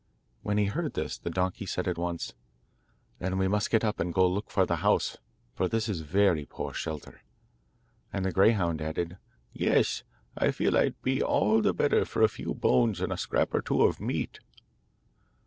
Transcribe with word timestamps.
When 0.41 0.57
he 0.57 0.65
heard 0.65 0.95
this, 0.95 1.19
the 1.19 1.29
donkey 1.29 1.67
said 1.67 1.87
at, 1.87 1.99
once: 1.99 2.33
'Then 3.19 3.37
we 3.37 3.47
must 3.47 3.69
get 3.69 3.83
up, 3.83 3.99
and 3.99 4.11
go 4.11 4.25
and 4.25 4.33
look 4.33 4.49
for 4.49 4.65
the 4.65 4.77
house, 4.77 5.17
for 5.53 5.67
this 5.67 5.87
is 5.87 5.99
very 6.01 6.43
poor 6.43 6.73
shelter.' 6.73 7.21
And 8.11 8.25
the 8.25 8.31
greyhound 8.31 8.81
added: 8.81 9.19
'Yes; 9.53 10.01
I 10.35 10.49
feel 10.49 10.75
I'd 10.75 10.99
be 11.03 11.21
all 11.21 11.61
the 11.61 11.71
better 11.71 12.03
for 12.03 12.23
a 12.23 12.29
few 12.29 12.55
bones 12.55 12.99
and 12.99 13.13
a 13.13 13.15
scrap 13.15 13.53
or 13.53 13.61
two 13.61 13.83
of 13.83 13.99
meat. 14.01 14.39